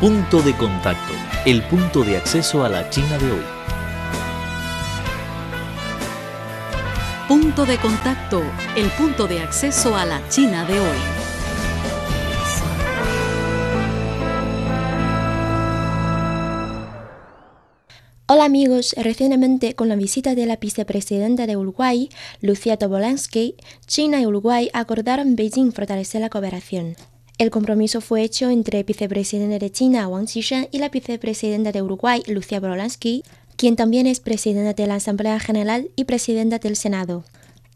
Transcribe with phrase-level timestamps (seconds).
[0.00, 1.12] Punto de contacto,
[1.44, 3.42] el punto de acceso a la China de hoy.
[7.26, 8.40] Punto de contacto,
[8.76, 10.98] el punto de acceso a la China de hoy.
[18.28, 22.08] Hola amigos, recientemente con la visita de la vicepresidenta de Uruguay,
[22.40, 23.56] Lucía Tobolansky,
[23.88, 26.94] China y Uruguay acordaron en Beijing fortalecer la cooperación.
[27.38, 31.82] El compromiso fue hecho entre el vicepresidente de China, Wang Qishan, y la vicepresidenta de
[31.82, 33.22] Uruguay, Lucía Bolansky,
[33.54, 37.22] quien también es presidenta de la Asamblea General y presidenta del Senado.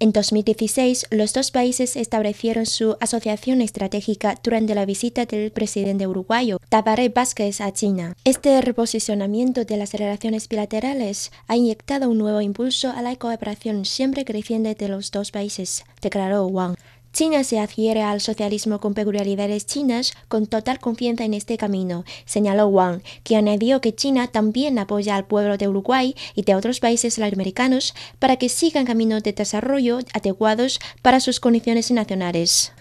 [0.00, 6.58] En 2016, los dos países establecieron su asociación estratégica durante la visita del presidente uruguayo,
[6.68, 8.16] Tabaré Vázquez, a China.
[8.24, 14.24] Este reposicionamiento de las relaciones bilaterales ha inyectado un nuevo impulso a la cooperación siempre
[14.24, 16.74] creciente de los dos países, declaró Wang.
[17.12, 22.68] China se adhiere al socialismo con peculiaridades chinas con total confianza en este camino, señaló
[22.68, 27.18] Wang, que añadió que China también apoya al pueblo de Uruguay y de otros países
[27.18, 32.72] latinoamericanos para que sigan caminos de desarrollo adecuados para sus condiciones nacionales.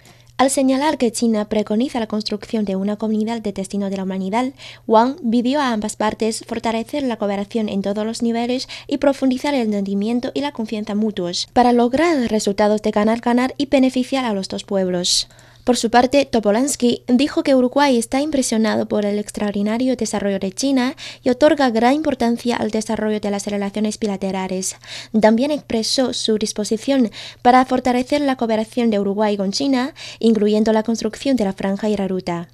[0.42, 4.53] Al señalar que China preconiza la construcción de una comunidad de destino de la humanidad,
[4.88, 9.61] Wang pidió a ambas partes fortalecer la cooperación en todos los niveles y profundizar el
[9.61, 14.64] entendimiento y la confianza mutuos para lograr resultados de ganar-ganar y beneficiar a los dos
[14.64, 15.28] pueblos.
[15.64, 20.95] Por su parte, Topolansky dijo que Uruguay está impresionado por el extraordinario desarrollo de China
[21.23, 24.76] y otorga gran importancia al desarrollo de las relaciones bilaterales.
[25.20, 31.36] También expresó su disposición para fortalecer la cooperación de Uruguay con China, incluyendo la construcción
[31.36, 32.48] de la franja y la ruta.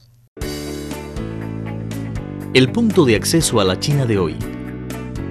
[2.54, 4.36] El punto de acceso a la China de hoy.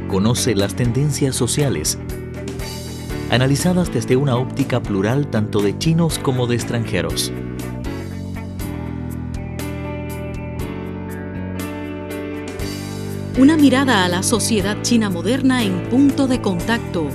[0.08, 1.98] Conoce las tendencias sociales
[3.30, 7.32] analizadas desde una óptica plural tanto de chinos como de extranjeros.
[13.38, 17.06] Una mirada a la sociedad china moderna en punto de contacto.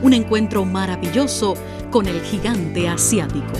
[0.00, 1.52] Un encuentro maravilloso
[1.90, 3.52] con el gigante asiático.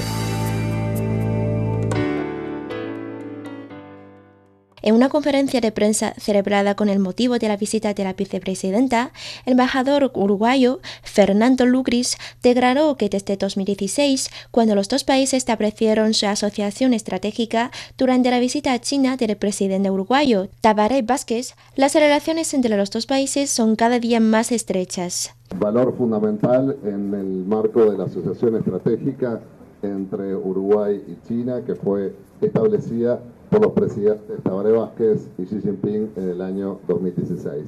[4.82, 9.12] En una conferencia de prensa celebrada con el motivo de la visita de la vicepresidenta,
[9.44, 16.26] el embajador uruguayo Fernando Lucris declaró que desde 2016, cuando los dos países establecieron su
[16.26, 22.76] asociación estratégica durante la visita a China del presidente uruguayo Tabaré Vázquez, las relaciones entre
[22.76, 25.34] los dos países son cada día más estrechas.
[25.58, 29.40] Valor fundamental en el marco de la asociación estratégica
[29.82, 33.20] entre Uruguay y China que fue establecida
[33.50, 37.66] por los presidentes Tabaré Vázquez y Xi Jinping en el año 2016.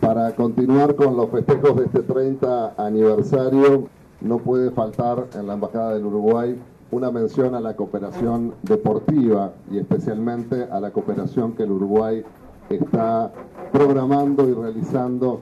[0.00, 3.86] Para continuar con los festejos de este 30 aniversario,
[4.20, 6.58] no puede faltar en la Embajada del Uruguay
[6.90, 12.24] una mención a la cooperación deportiva y especialmente a la cooperación que el Uruguay
[12.68, 13.32] está
[13.72, 15.40] programando y realizando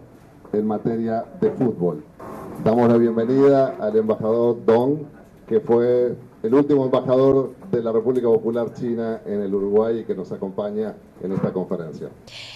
[0.52, 2.04] en materia de fútbol.
[2.62, 4.98] Damos la bienvenida al embajador Dong,
[5.48, 10.32] que fue el último embajador de la República Popular China en el Uruguay que nos
[10.32, 12.08] acompaña en esta conferencia.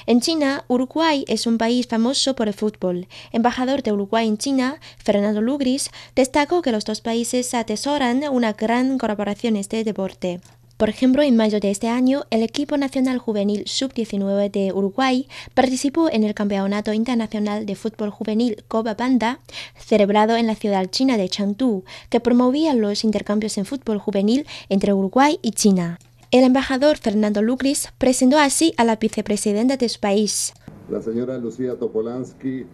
[0.06, 3.06] En China, Uruguay es un país famoso por el fútbol.
[3.32, 8.98] Embajador de Uruguay en China, Fernando Lugris, destacó que los dos países atesoran una gran
[8.98, 10.40] colaboración en este deporte.
[10.76, 16.10] Por ejemplo, en mayo de este año, el equipo nacional juvenil sub-19 de Uruguay participó
[16.10, 19.38] en el Campeonato Internacional de Fútbol Juvenil Copa Banda,
[19.76, 24.92] celebrado en la ciudad china de Chengdu, que promovía los intercambios en fútbol juvenil entre
[24.92, 26.00] Uruguay y China.
[26.32, 30.54] El embajador Fernando Lucris presentó así a la vicepresidenta de su país.
[30.90, 32.66] La señora Lucía Topolansky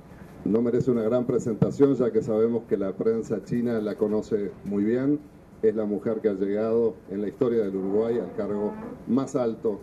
[0.46, 4.84] no merece una gran presentación, ya que sabemos que la prensa china la conoce muy
[4.84, 5.20] bien
[5.62, 8.72] es la mujer que ha llegado en la historia del Uruguay al cargo
[9.06, 9.80] más alto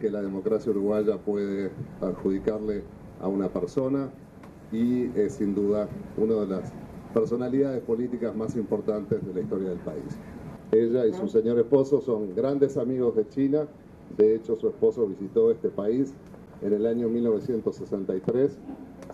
[0.00, 1.70] que la democracia uruguaya puede
[2.00, 2.82] adjudicarle
[3.20, 4.10] a una persona
[4.70, 6.72] y es sin duda una de las
[7.14, 10.18] personalidades políticas más importantes de la historia del país.
[10.72, 13.66] Ella y su señor esposo son grandes amigos de China,
[14.16, 16.12] de hecho su esposo visitó este país
[16.60, 18.58] en el año 1963,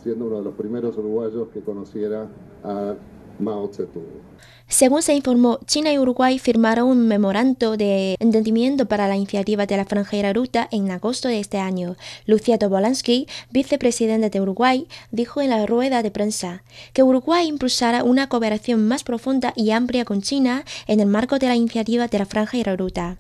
[0.03, 2.29] siendo uno de los primeros uruguayos que conociera
[2.65, 2.95] a
[3.41, 4.31] Mao Zedong.
[4.71, 9.77] Según se informó, China y Uruguay firmaron un memorando de entendimiento para la iniciativa de
[9.77, 11.97] la franjera ruta en agosto de este año.
[12.25, 18.29] Lucía Tobolansky, vicepresidenta de Uruguay, dijo en la rueda de prensa que Uruguay impulsará una
[18.29, 22.27] cooperación más profunda y amplia con China en el marco de la iniciativa de la
[22.27, 23.17] franja y ruta.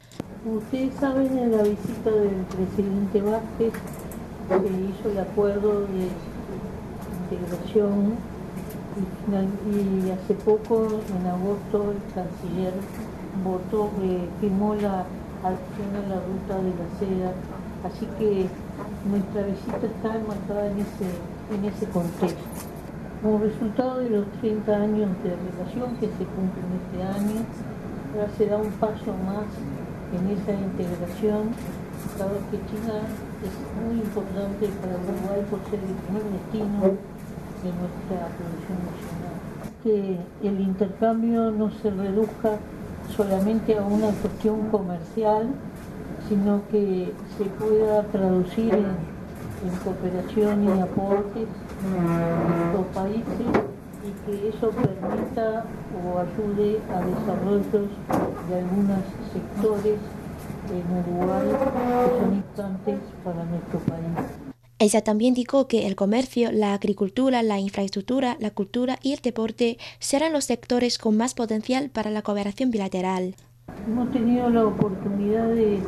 [0.46, 3.72] Ustedes saben en la visita del presidente Vázquez
[4.48, 6.08] que hizo el acuerdo de
[7.34, 8.29] integración
[9.00, 12.74] y, hace poco, en agosto, el canciller
[13.44, 15.04] votó, eh, firmó la
[15.40, 17.32] tiene la ruta de la seda.
[17.84, 18.46] Así que
[19.08, 21.08] nuestra visita está enmarcada en ese,
[21.54, 22.44] en ese contexto.
[23.22, 27.40] Como resultado de los 30 años de relación que se cumplen este año,
[28.12, 29.48] ahora se da un paso más
[30.12, 31.56] en esa integración,
[32.18, 33.00] dado que China
[33.40, 37.19] es muy importante para Uruguay por ser el primer destino
[37.62, 39.36] de nuestra producción nacional.
[39.82, 42.58] Que el intercambio no se reduzca
[43.16, 45.48] solamente a una cuestión comercial,
[46.28, 49.20] sino que se pueda traducir en,
[49.84, 51.46] cooperación y aportes
[51.84, 53.46] en los países
[54.02, 55.64] y que eso permita
[56.00, 57.90] o ayude a desarrollos
[58.48, 59.00] de algunos
[59.34, 59.98] sectores
[60.70, 64.49] en Uruguay que son importantes para nuestro país.
[64.82, 69.76] Ella también dijo que el comercio, la agricultura, la infraestructura, la cultura y el deporte
[69.98, 73.34] serán los sectores con más potencial para la cooperación bilateral.
[73.86, 75.80] Hemos tenido la oportunidad de,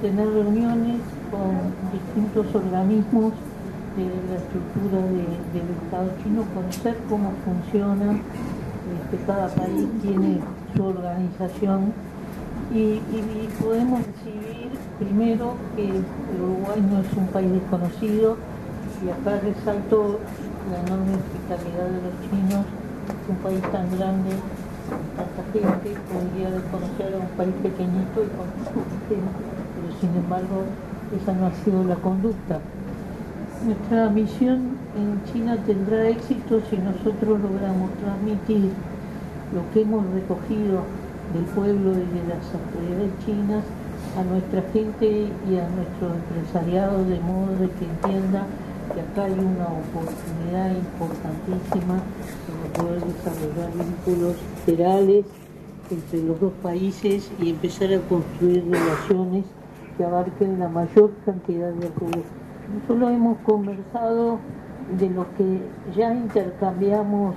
[0.00, 1.00] tener reuniones
[1.32, 3.32] con distintos organismos
[3.96, 5.02] de la estructura
[5.52, 10.38] del Estado chino, conocer cómo funciona, este, cada país tiene
[10.76, 11.92] su organización
[12.72, 13.00] y,
[13.60, 15.90] podemos recibir primero que
[16.42, 18.36] Uruguay no es un país desconocido
[19.04, 20.18] y acá resalto
[20.70, 22.66] la enorme hospitalidad de los chinos,
[23.28, 24.30] un país tan grande,
[25.16, 30.64] tanta gente, podría desconocer a un país pequeñito y con gente, pero sin embargo
[31.14, 32.60] esa no ha sido la conducta.
[33.64, 38.70] Nuestra misión en China tendrá éxito si nosotros logramos transmitir
[39.54, 40.82] lo que hemos recogido
[41.34, 43.64] del pueblo y de las autoridades chinas
[44.16, 48.46] a nuestra gente y a nuestro empresariado de modo de que entienda
[48.94, 52.00] que acá hay una oportunidad importantísima
[52.46, 55.26] para poder desarrollar vínculos federales
[55.90, 59.44] entre los dos países y empezar a construir relaciones
[59.96, 62.24] que abarquen la mayor cantidad de acuerdos.
[62.72, 64.38] No solo hemos conversado
[64.98, 65.60] de lo que
[65.96, 67.34] ya intercambiamos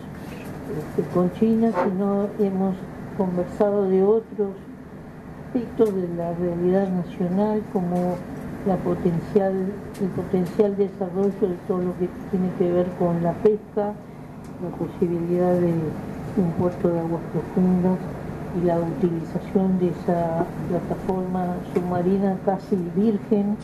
[0.69, 2.75] este, con China, sino hemos
[3.19, 4.55] conversado de otros
[5.47, 8.15] aspectos de la realidad nacional como
[8.65, 9.53] la potencial,
[10.01, 13.91] el potencial desarrollo de todo lo que tiene que ver con la pesca,
[14.63, 15.73] la posibilidad de
[16.37, 17.97] un puerto de aguas profundas
[18.57, 23.57] y la utilización de esa plataforma submarina casi virgen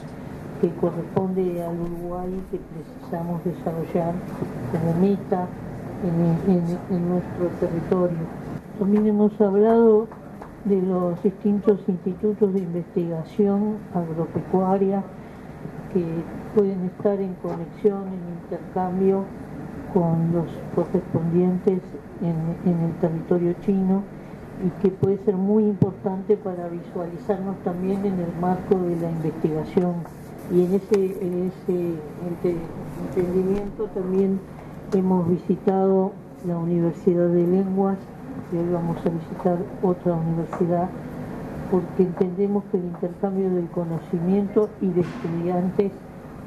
[0.59, 4.13] que corresponde al Uruguay que precisamos desarrollar
[4.71, 5.47] como meta
[6.03, 8.44] en nuestro territorio.
[8.79, 10.07] También hemos hablado
[10.65, 15.01] de los distintos institutos de investigación agropecuaria
[15.93, 16.03] que
[16.53, 19.23] pueden estar en conexión, en intercambio
[19.93, 20.45] con los
[20.75, 21.79] correspondientes
[22.21, 24.03] en, el territorio chino
[24.65, 29.93] y que puede ser muy importante para visualizarnos también en el marco de la investigación.
[30.51, 31.93] Y en ese, en ese
[33.07, 34.39] entendimiento también
[34.93, 36.11] hemos visitado
[36.45, 37.97] la Universidad de Lenguas
[38.51, 40.89] hoy vamos a visitar otra universidad
[41.71, 45.91] porque entendemos que el intercambio del conocimiento y de estudiantes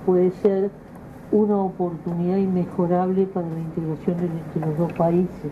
[0.06, 0.70] puede ser
[1.32, 5.50] una oportunidad inmejorable para la integración entre los dos países.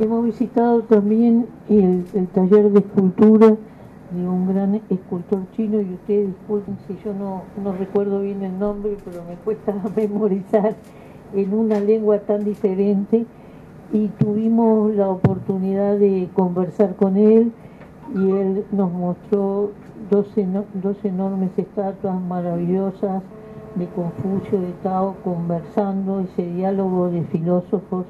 [0.00, 2.04] Hemos visitado también el,
[2.34, 7.72] taller de escultura de un gran escultor chino y ustedes disculpen si yo no, no
[7.72, 10.74] recuerdo bien el nombre, pero me cuesta memorizar
[11.34, 13.26] en una lengua tan diferente
[13.92, 17.52] y tuvimos la oportunidad de conversar con él
[18.14, 19.70] y él nos mostró
[20.10, 20.26] dos,
[20.74, 23.22] dos enormes estatuas maravillosas
[23.74, 28.06] de Confucio, de Tao, conversando, ese diálogo de filósofos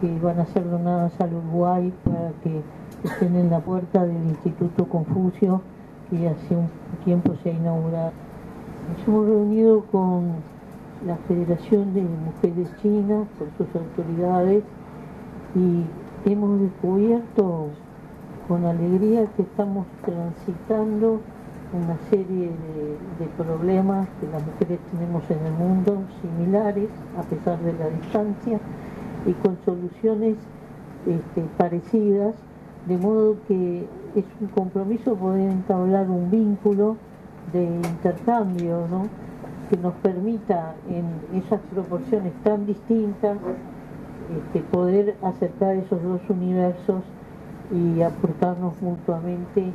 [0.00, 2.60] que van a ser donadas al Uruguay para que
[3.04, 5.60] estén en la puerta del Instituto Confucio
[6.10, 6.68] que hace un
[7.04, 8.12] tiempo se ha inaugurado.
[8.90, 10.32] Nos hemos reunido con
[11.06, 14.62] la Federación de Mujeres Chinas, con sus autoridades,
[15.54, 17.68] y hemos descubierto
[18.48, 21.20] con alegría que estamos transitando
[21.72, 22.50] una serie
[23.18, 28.60] de, problemas que las mujeres tenemos en el mundo, similares a pesar de la distancia,
[29.26, 30.36] y con soluciones
[31.06, 32.34] este, parecidas,
[32.86, 36.96] de modo que es un compromiso poder entablar un vínculo
[37.52, 38.86] de intercambio,
[39.70, 43.38] que nos permita en esas proporciones tan distintas
[44.36, 47.02] este, poder acercar esos dos universos
[47.70, 49.72] y aportarnos mutuamente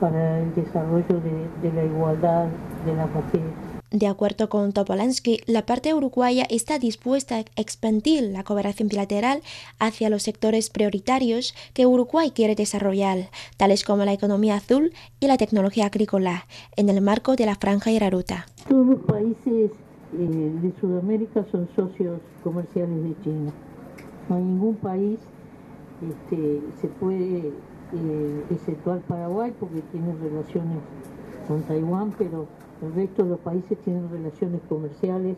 [0.00, 1.20] para el desarrollo
[1.62, 2.46] de, la igualdad
[2.84, 3.42] de la mujer.
[3.90, 9.40] De acuerdo con Topolansky, la parte uruguaya está dispuesta a expandir la cooperación bilateral
[9.78, 15.36] hacia los sectores prioritarios que Uruguay quiere desarrollar, tales como la economía azul y la
[15.36, 18.46] tecnología agrícola, en el marco de la Franja y la Ruta.
[18.68, 19.70] Todos los países
[20.18, 23.52] eh, de Sudamérica son socios comerciales de China.
[24.28, 25.18] No hay ningún país
[26.02, 30.78] este, se puede eh, exceptuar Paraguay porque tiene relaciones
[31.48, 32.46] con Taiwán, pero
[32.82, 35.36] el resto de los países tienen relaciones comerciales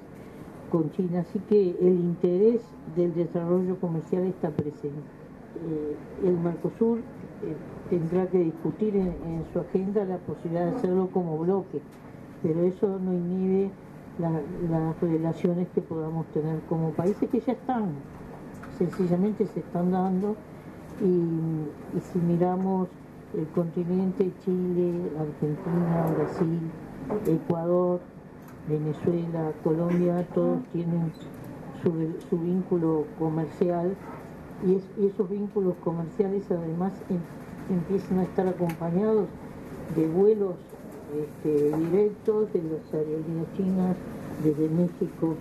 [0.71, 2.61] con China, así que el interés
[2.97, 4.99] del desarrollo comercial está presente.
[5.64, 7.02] Eh, el Mercosur eh,
[7.88, 11.80] tendrá que discutir en, su agenda la posibilidad de hacerlo como bloque,
[12.42, 13.71] pero eso no inhibe
[14.18, 17.92] las relaciones que podamos tener como países que ya están,
[18.79, 20.37] sencillamente se están dando
[21.01, 22.89] y si miramos
[23.37, 26.61] el continente, Chile, Argentina, Brasil,
[27.27, 28.01] Ecuador,
[28.69, 31.13] Venezuela, Colombia, todos tienen
[31.83, 33.95] su, vínculo comercial
[34.67, 37.19] y, esos vínculos comerciales además em,
[37.75, 39.29] empiezan a estar acompañados
[39.95, 40.55] de vuelos
[41.17, 43.97] este, directos de las aerolíneas chinas
[44.43, 45.35] desde México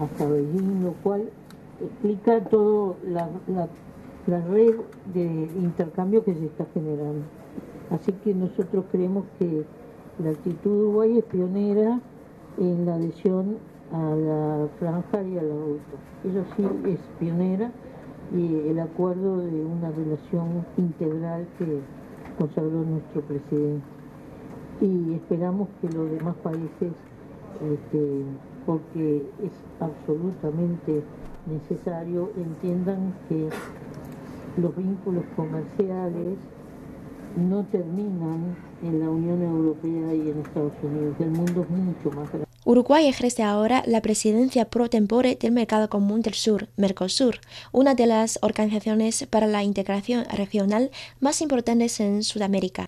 [0.00, 1.28] hasta Beijing, lo cual
[1.84, 3.28] explica toda la,
[4.26, 4.74] la red
[5.12, 5.22] de
[5.56, 7.22] intercambio que se está generando.
[7.90, 9.64] Así que nosotros creemos que
[10.22, 12.00] la actitud de Uruguay es pionera
[12.58, 13.56] en la adhesión
[13.92, 15.96] a la franja y a la ruta.
[16.24, 17.70] Eso sí es pionera
[18.34, 21.80] y el acuerdo de una relación integral que
[22.38, 23.84] consagró nuestro presidente.
[24.80, 26.92] Y esperamos que los demás países,
[27.60, 28.22] este,
[28.64, 31.02] porque es absolutamente
[31.46, 33.48] necesario, entiendan que
[34.56, 36.38] los vínculos comerciales
[37.36, 41.16] no terminan en la Unión Europea y en Estados Unidos.
[41.18, 42.46] El mundo es mucho más grande.
[42.64, 47.40] Uruguay ejerce ahora la presidencia pro tempore del Mercado Común del Sur, Mercosur,
[47.72, 52.86] una de las organizaciones para la integración regional más importantes en Sudamérica.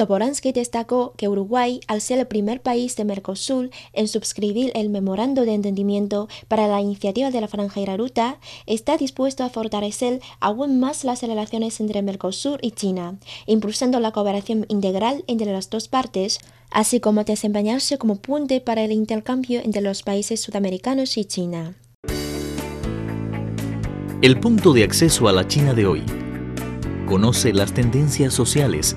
[0.00, 5.44] Toporansky destacó que Uruguay, al ser el primer país de Mercosur en suscribir el memorando
[5.44, 10.22] de entendimiento para la iniciativa de la Franja y la Ruta, está dispuesto a fortalecer
[10.40, 15.88] aún más las relaciones entre Mercosur y China, impulsando la cooperación integral entre las dos
[15.88, 16.38] partes,
[16.70, 21.74] así como desempeñarse como puente para el intercambio entre los países sudamericanos y China.
[24.22, 26.02] El punto de acceso a la China de hoy.
[27.06, 28.96] Conoce las tendencias sociales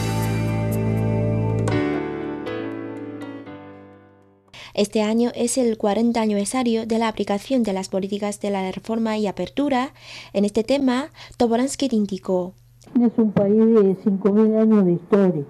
[4.73, 9.17] Este año es el 40 aniversario de la aplicación de las políticas de la reforma
[9.17, 9.93] y apertura.
[10.33, 12.53] En este tema, Toboransky indicó.
[12.99, 15.43] Es un país de 5.000 años de historia.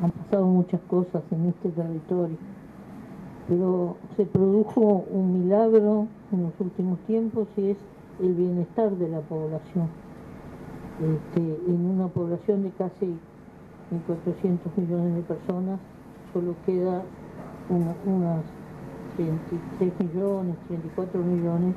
[0.00, 2.36] Han pasado muchas cosas en este territorio,
[3.48, 7.76] pero se produjo un milagro en los últimos tiempos y es
[8.20, 9.88] el bienestar de la población.
[11.00, 13.06] Este, en una población de casi
[14.06, 15.80] 1.400 millones de personas,
[16.32, 17.02] solo queda
[17.70, 18.44] unas
[19.16, 21.74] 33 millones, 34 millones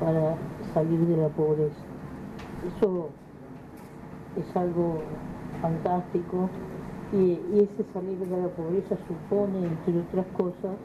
[0.00, 0.36] para
[0.74, 1.76] salir de la pobreza.
[2.66, 3.08] Eso
[4.36, 5.02] es algo
[5.60, 6.48] fantástico
[7.12, 10.76] y, ese salir de la pobreza supone, entre otras cosas,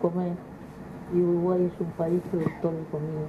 [0.00, 0.34] comer.
[1.14, 3.26] Y Uruguay es un país productor de comida.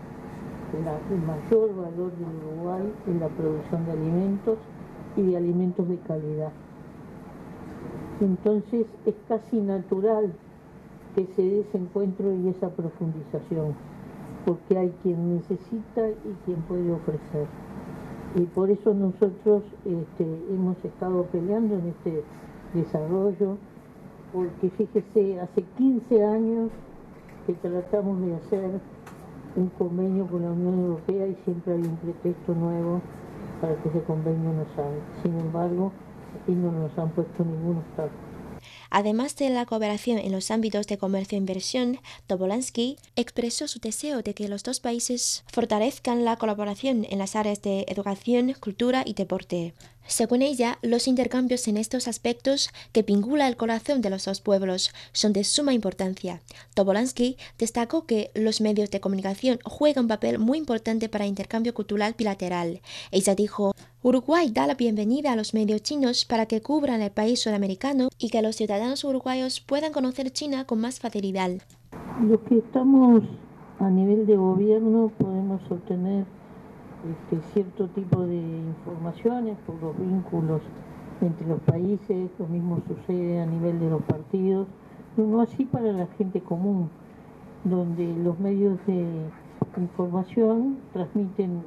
[1.12, 4.58] el mayor valor de Uruguay es la producción de alimentos
[5.18, 6.52] y de alimentos de calidad.
[8.22, 10.32] Entonces es casi natural
[11.22, 13.76] ese encuentro y esa profundización,
[14.46, 17.48] porque hay quien necesita y quien puede ofrecer.
[18.36, 22.24] Y por eso nosotros este, hemos estado peleando en este
[22.74, 23.58] desarrollo,
[24.34, 26.72] porque fíjese, hace 15 años
[27.46, 28.72] que tratamos de hacer
[29.56, 33.02] un convenio con la Unión Europea y siempre hay un pretexto nuevo
[33.62, 35.02] para que ese convenio no salga.
[35.22, 35.92] Sin embargo,
[36.42, 38.33] aquí no nos han puesto ningún obstáculo.
[38.96, 44.22] Además de la cooperación en los ámbitos de comercio e inversión, Tobolansky expresó su deseo
[44.22, 49.16] de que los dos países fortalezcan la colaboración en las áreas de educación, cultura y
[49.16, 49.74] deporte.
[50.06, 54.92] Según ella, los intercambios en estos aspectos que vincula el corazón de los dos pueblos
[55.12, 56.42] son de suma importancia.
[56.74, 61.74] Tobolansky destacó que los medios de comunicación juegan un papel muy importante para el intercambio
[61.74, 62.82] cultural bilateral.
[63.12, 67.42] Ella dijo, Uruguay da la bienvenida a los medios chinos para que cubran el país
[67.42, 71.52] sudamericano y que los ciudadanos uruguayos puedan conocer China con más facilidad.
[72.22, 73.24] Los que estamos
[73.80, 76.26] a nivel de gobierno podemos obtener
[77.10, 80.62] este, cierto tipo de informaciones por los vínculos
[81.22, 84.68] entre los países, lo mismo sucede a nivel de los partidos,
[85.18, 86.90] no así para la gente común,
[87.64, 89.06] donde los medios de
[89.78, 91.62] información transmiten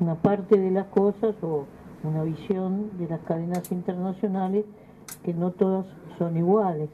[0.00, 1.66] una parte de las cosas o
[2.04, 4.64] una visión de las cadenas internacionales
[5.22, 5.86] que no todas
[6.18, 6.90] son iguales.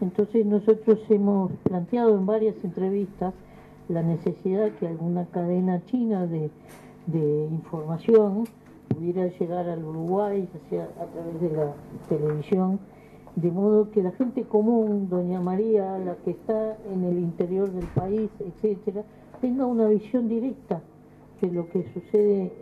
[0.00, 3.34] Entonces nosotros hemos planteado en varias entrevistas
[3.88, 6.50] la necesidad que alguna cadena china de,
[7.16, 8.44] información
[8.88, 10.48] pudiera llegar al Uruguay,
[10.98, 11.72] a través de la
[12.08, 12.78] televisión,
[13.36, 17.86] de modo que la gente común, doña María, la que está en el interior del
[17.86, 19.04] país, etcétera,
[19.40, 20.82] tenga una visión directa
[21.40, 22.52] de lo que sucede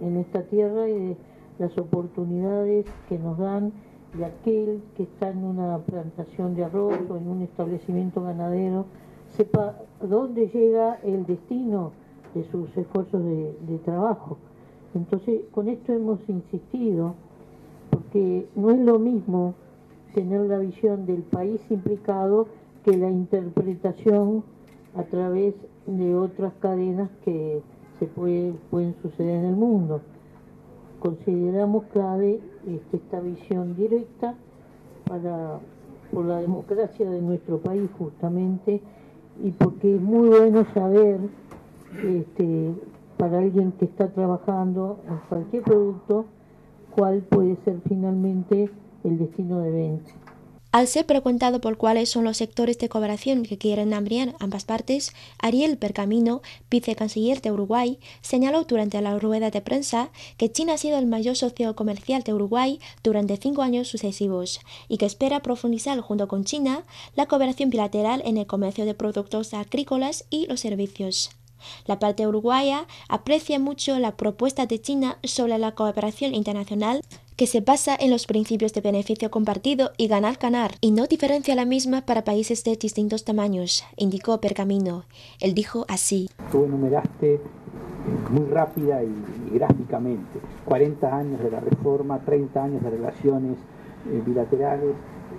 [0.00, 1.16] en, esta tierra y de
[1.58, 3.72] las oportunidades que nos dan
[4.16, 8.86] de aquel que está en una plantación de arroz o en un establecimiento ganadero,
[9.28, 11.92] sepa dónde llega el destino
[12.34, 14.38] de sus esfuerzos de, trabajo.
[14.94, 17.14] Entonces, con esto hemos insistido,
[17.90, 19.54] porque no es lo mismo
[20.14, 22.46] tener la visión del país implicado
[22.84, 24.44] que la interpretación
[24.94, 25.54] a través
[25.86, 27.62] de otras cadenas que
[28.14, 30.00] pueden suceder en el mundo.
[31.02, 34.34] Consideramos clave este, esta visión directa
[35.08, 35.58] para,
[36.12, 38.80] por la democracia de nuestro país justamente
[39.42, 41.18] y porque es muy bueno saber
[41.96, 42.74] este,
[43.16, 46.26] para alguien que está trabajando en cualquier producto
[46.94, 48.70] cuál puede ser finalmente
[49.04, 50.12] el destino de venta.
[50.72, 55.12] Al ser preguntado por cuáles son los sectores de cooperación que quieren ampliar ambas partes,
[55.38, 60.98] Ariel Percamino, vicecanciller de Uruguay, señaló durante la rueda de prensa que China ha sido
[60.98, 66.26] el mayor socio comercial de Uruguay durante cinco años sucesivos y que espera profundizar junto
[66.26, 66.84] con China
[67.16, 71.41] la cooperación bilateral en el comercio de productos agrícolas y los servicios.
[71.86, 77.02] La parte uruguaya aprecia mucho la propuesta de China sobre la cooperación internacional
[77.36, 81.64] que se basa en los principios de beneficio compartido y ganar-ganar, y no diferencia la
[81.64, 85.04] misma para países de distintos tamaños, indicó Pergamino.
[85.40, 86.28] Él dijo así.
[86.50, 87.40] Tú enumeraste eh,
[88.30, 89.12] muy rápida y,
[89.52, 93.56] gráficamente 40 años de la reforma, 30 años de relaciones
[94.08, 94.94] eh, bilaterales,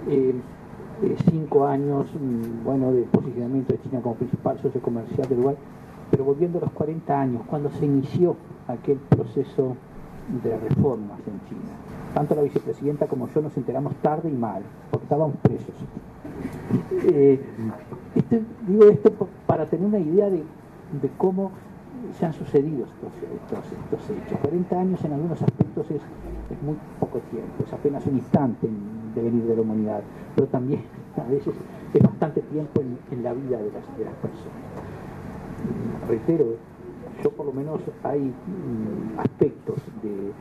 [0.05, 5.57] 5 eh, años mm, bueno, de posicionamiento de China como principal socio comercial del Uruguay,
[6.13, 8.35] pero volviendo a los 40 años, cuando se inició
[8.67, 9.75] aquel proceso
[10.43, 11.73] de reformas en China.
[12.13, 15.73] Tanto la vicepresidenta como yo nos enteramos tarde y mal, porque estábamos presos.
[17.11, 17.41] Eh,
[18.15, 20.43] este, digo esto para tener una idea de,
[21.17, 21.49] cómo
[22.19, 23.63] se han sucedido estos,
[24.11, 24.39] hechos.
[24.39, 26.01] 40 años en algunos aspectos es,
[26.61, 30.01] muy poco tiempo, es apenas un instante en devenir de la humanidad,
[30.35, 30.83] pero también
[31.17, 31.55] a veces
[31.91, 34.92] es bastante tiempo en, la vida de las personas.
[36.07, 36.57] Reitero,
[37.23, 40.33] yo por lo menos hay mm, aspectos de,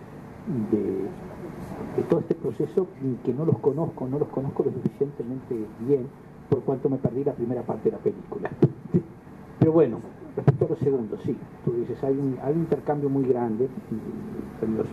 [2.09, 2.89] todo este proceso
[3.25, 5.55] que no los conozco, no los conozco lo suficientemente
[5.87, 6.07] bien,
[6.51, 8.51] por cuanto me perdí la primera parte de la película.
[9.59, 9.99] Pero bueno,
[10.37, 14.87] respecto a lo segundo, sí, tú dices, hay un, intercambio muy grande en términos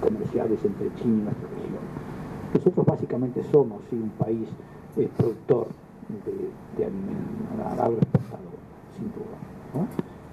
[0.00, 1.84] comerciales entre China y nuestra región.
[2.54, 4.48] Nosotros básicamente somos un país
[4.96, 5.68] eh, productor
[6.26, 8.58] de, de alimentos, agroexportador,
[8.96, 9.59] sin duda.
[9.74, 9.86] ¿No?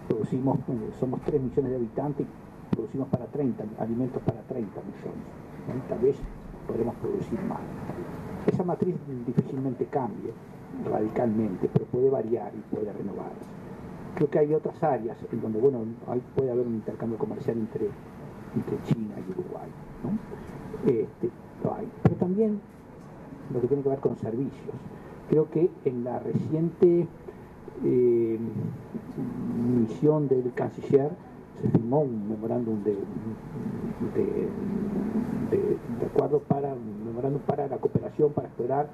[0.07, 2.27] producimos, eh, somos 3 millones de habitantes
[2.71, 5.87] producimos para 30, alimentos para 30 millones.
[5.89, 6.15] Tal vez
[6.67, 7.59] podremos producir más.
[8.45, 8.95] Esa matriz
[9.25, 10.31] difícilmente cambie
[10.85, 13.45] radicalmente, pero puede variar y puede renovarse.
[14.15, 15.79] Creo que hay otras áreas en donde bueno,
[16.35, 17.87] puede haber un intercambio comercial entre,
[18.55, 19.69] entre China y Uruguay.
[20.85, 21.29] Este,
[22.03, 22.61] Pero también
[23.53, 24.75] lo que tiene que ver con servicios.
[25.29, 27.07] Creo que en la reciente
[27.83, 28.39] eh,
[29.75, 31.11] misión del canciller
[31.61, 32.95] se firmó un memorándum de,
[36.05, 38.89] acuerdo para memorándum para la cooperación, para explorar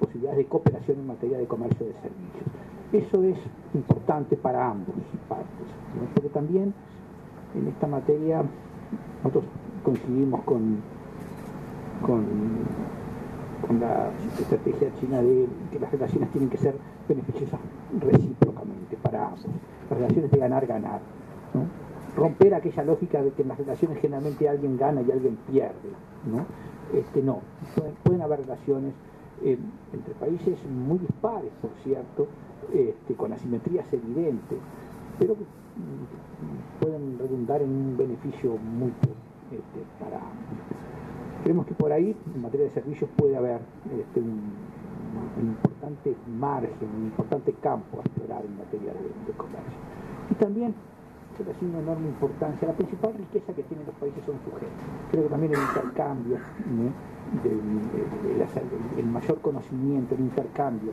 [0.00, 2.44] posibilidades de cooperación en materia de comercio de servicios.
[2.92, 3.36] Eso es
[3.74, 4.94] importante para ambos
[5.28, 5.66] partes,
[6.14, 6.72] porque también
[7.54, 8.42] en esta materia
[9.22, 9.44] nosotros
[9.82, 10.78] coincidimos con,
[12.06, 16.76] con la estrategia china de que las relaciones tienen que ser
[17.08, 17.60] beneficiosas
[18.00, 19.46] recíprocamente para ambos.
[19.90, 21.00] Las relaciones de ganar-ganar.
[22.16, 25.90] Romper aquella lógica de que en las relaciones generalmente alguien gana y alguien pierde.
[26.30, 26.46] ¿no?
[26.98, 27.40] Este, no.
[28.02, 28.94] Pueden, haber relaciones
[29.42, 29.58] eh,
[29.92, 32.26] entre países muy dispares, por cierto,
[32.72, 34.58] este, con asimetrías evidentes,
[35.18, 39.12] pero mm, pueden redundar en un beneficio mutuo
[39.50, 40.36] este, para ambos.
[41.42, 43.60] Creemos que por ahí, en materia de servicios, puede haber
[44.00, 44.40] este, un,
[45.36, 49.78] un importante margen, un importante campo a explorar en materia de, comercio.
[50.30, 50.74] Y también
[51.36, 52.68] se le asigna enorme importancia.
[52.68, 54.82] La principal riqueza que tienen los países son sus gente.
[55.10, 56.38] Creo que también el intercambio,
[58.96, 60.92] el, mayor conocimiento, el intercambio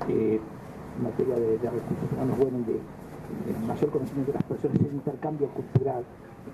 [0.00, 5.48] este, en materia de, recursos humanos, bueno, el mayor conocimiento de las personas, el intercambio
[5.48, 6.04] cultural,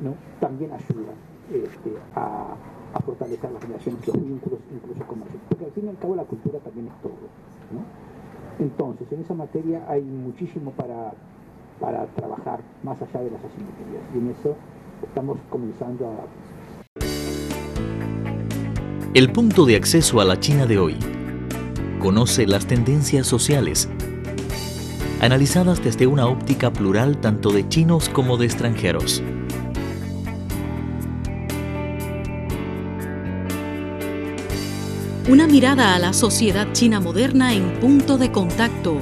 [0.00, 0.14] ¿no?
[0.38, 1.14] también ayuda
[1.52, 5.42] este, a fortalecer las relaciones, los vínculos, incluso comerciales.
[5.48, 7.12] Porque al fin y al cabo la cultura también es todo.
[8.58, 11.12] Entonces, en esa materia hay muchísimo para,
[11.80, 14.02] para trabajar más allá de las asimetrías.
[14.14, 14.56] Y en eso
[15.02, 16.26] estamos comenzando a...
[19.14, 20.96] El punto de acceso a la China de hoy.
[22.00, 23.88] Conoce las tendencias sociales,
[25.20, 29.22] analizadas desde una óptica plural tanto de chinos como de extranjeros.
[35.28, 38.96] Una mirada a la sociedad china moderna en punto de contacto.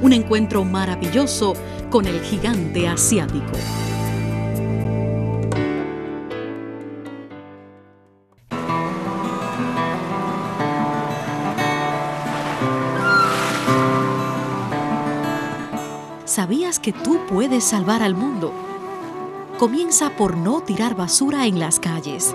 [0.00, 1.54] Un encuentro maravilloso
[1.88, 3.52] con el gigante asiático.
[16.24, 18.52] ¿Sabías que tú puedes salvar al mundo?
[19.60, 22.34] Comienza por no tirar basura en las calles.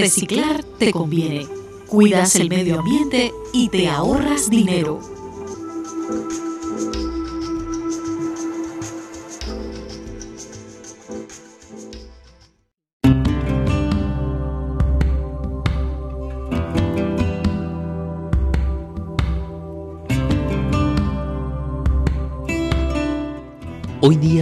[0.00, 1.46] Reciclar te conviene.
[1.86, 5.00] Cuidas el medio ambiente y te ahorras dinero.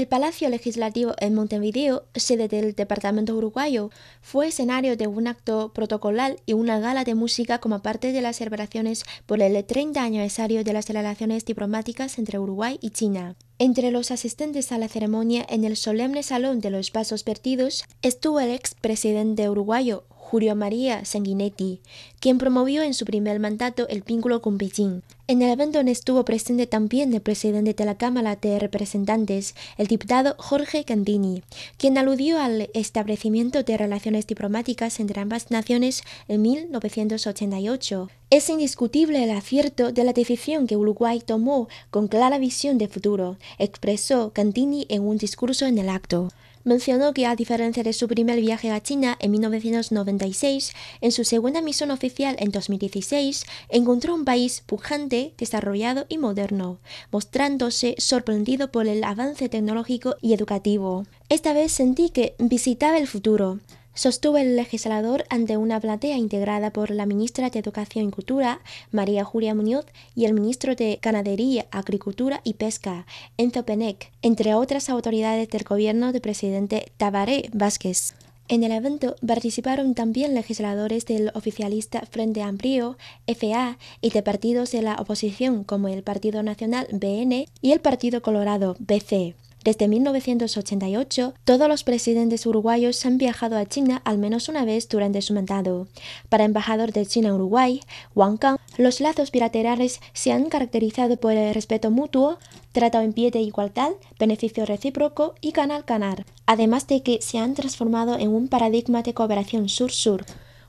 [0.00, 3.90] El Palacio Legislativo en Montevideo, sede del Departamento Uruguayo,
[4.22, 8.36] fue escenario de un acto protocolar y una gala de música como parte de las
[8.36, 13.36] celebraciones por el 30 aniversario de las relaciones diplomáticas entre Uruguay y China.
[13.58, 18.40] Entre los asistentes a la ceremonia en el solemne salón de los vasos vertidos estuvo
[18.40, 21.80] el expresidente uruguayo Julio María Sanguinetti,
[22.20, 25.02] quien promovió en su primer mandato el vínculo con Beijing.
[25.26, 30.36] En el evento estuvo presente también el presidente de la Cámara de Representantes, el diputado
[30.38, 31.42] Jorge Candini,
[31.78, 38.08] quien aludió al establecimiento de relaciones diplomáticas entre ambas naciones en 1988.
[38.30, 43.36] Es indiscutible el acierto de la decisión que Uruguay tomó con clara visión de futuro,
[43.58, 46.28] expresó Candini en un discurso en el acto
[46.64, 51.62] mencionó que a diferencia de su primer viaje a China en 1996, en su segunda
[51.62, 56.78] misión oficial en 2016 encontró un país pujante, desarrollado y moderno,
[57.10, 61.04] mostrándose sorprendido por el avance tecnológico y educativo.
[61.28, 63.60] Esta vez sentí que visitaba el futuro
[64.00, 69.24] sostuvo el legislador ante una platea integrada por la ministra de Educación y Cultura, María
[69.24, 69.84] Julia Muñoz,
[70.14, 73.04] y el ministro de Ganadería, Agricultura y Pesca,
[73.36, 78.14] Enzo Penec, entre otras autoridades del gobierno del presidente Tabaré Vázquez.
[78.48, 84.80] En el evento participaron también legisladores del oficialista Frente Amplio, FA, y de partidos de
[84.80, 89.34] la oposición como el Partido Nacional BN y el Partido Colorado BC.
[89.62, 95.20] Desde 1988, todos los presidentes uruguayos han viajado a China al menos una vez durante
[95.20, 95.86] su mandato.
[96.30, 97.80] Para embajador de China-Uruguay,
[98.14, 102.38] Wang Kang, los lazos bilaterales se han caracterizado por el respeto mutuo,
[102.72, 108.18] trato en pie de igualdad, beneficio recíproco y canal-canar, además de que se han transformado
[108.18, 110.24] en un paradigma de cooperación sur-sur.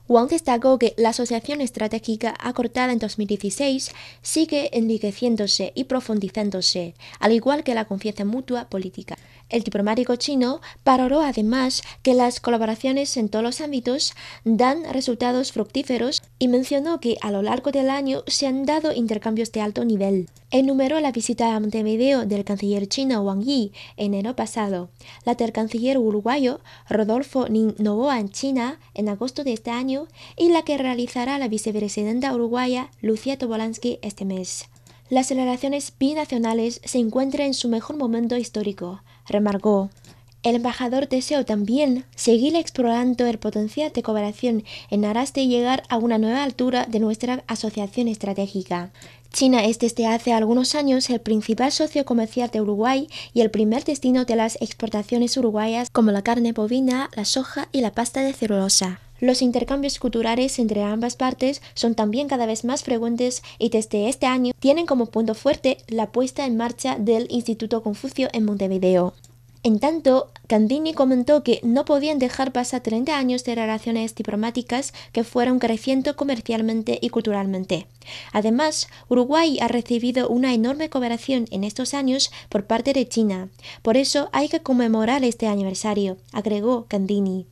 [0.08, 7.62] Wang destacó que la asociación estratégica acortada en 2016 sigue enriqueciéndose y profundizándose, al igual
[7.62, 9.16] que la confianza mutua política.
[9.52, 16.22] El diplomático chino valoró además que las colaboraciones en todos los ámbitos dan resultados fructíferos
[16.38, 20.30] y mencionó que a lo largo del año se han dado intercambios de alto nivel.
[20.50, 24.88] Enumeró la visita a Montevideo del canciller chino Wang Yi en enero pasado,
[25.26, 30.62] la del canciller uruguayo Rodolfo Novoa en China en agosto de este año y la
[30.62, 34.70] que realizará la vicepresidenta uruguaya Lucia Tobolansky este mes.
[35.10, 39.90] Las relaciones binacionales se encuentran en su mejor momento histórico, remarcó.
[40.42, 45.98] El embajador deseó también seguir explorando el potencial de cooperación en aras de llegar a
[45.98, 48.90] una nueva altura de nuestra asociación estratégica.
[49.32, 53.84] China es desde hace algunos años el principal socio comercial de Uruguay y el primer
[53.84, 58.32] destino de las exportaciones uruguayas como la carne bovina, la soja y la pasta de
[58.32, 59.00] celulosa.
[59.22, 64.26] Los intercambios culturales entre ambas partes son también cada vez más frecuentes y desde este
[64.26, 69.14] año tienen como punto fuerte la puesta en marcha del Instituto Confucio en Montevideo.
[69.62, 75.24] En tanto, Candini comentó que no podían dejar pasar 30 años de relaciones diplomáticas que
[75.24, 77.86] fueron creciendo comercialmente y culturalmente.
[78.32, 83.48] Además, Uruguay ha recibido una enorme cooperación en estos años por parte de China.
[83.82, 87.46] Por eso hay que conmemorar este aniversario, agregó Candini.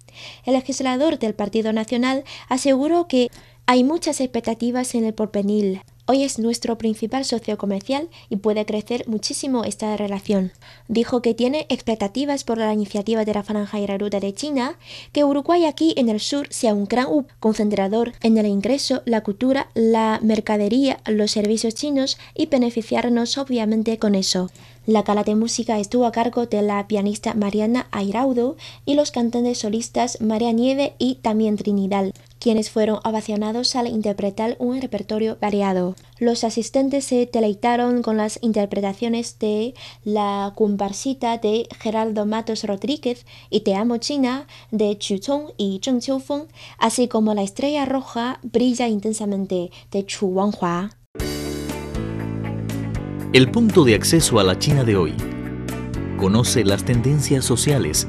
[0.44, 3.30] El legislador del Partido Nacional aseguró que
[3.66, 5.82] hay muchas expectativas en el porvenir.
[6.06, 10.52] Hoy es nuestro principal socio comercial y puede crecer muchísimo esta relación.
[10.88, 14.78] Dijo que tiene expectativas por la iniciativa de la Franja y la Ruta de China,
[15.12, 19.22] que Uruguay aquí en el sur sea un gran hub concentrador en el ingreso, la
[19.22, 24.50] cultura, la mercadería, los servicios chinos y beneficiarnos obviamente con eso.
[24.86, 29.58] La cala de música estuvo a cargo de la pianista Mariana Airaudo y los cantantes
[29.58, 35.94] solistas María Nieve y también Trinidad, quienes fueron ovacionados al interpretar un repertorio variado.
[36.18, 43.60] Los asistentes se deleitaron con las interpretaciones de La comparsita de Geraldo Matos Rodríguez y
[43.60, 46.48] Te amo China de Chu Cong y Zheng Qiufeng,
[46.78, 50.90] así como La estrella roja brilla intensamente de Chu Wanghua.
[53.32, 55.14] El punto de acceso a la China de hoy.
[56.18, 58.08] Conoce las tendencias sociales,